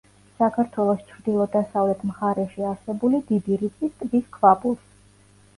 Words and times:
საქართველოს 0.37 1.03
ჩრდილო-დასავლეთ 1.09 2.01
მხარეში 2.11 2.65
არსებული 2.71 3.21
დიდი 3.31 3.61
რიწის 3.65 3.95
ტბის 4.01 4.29
ქვაბულს. 4.39 4.85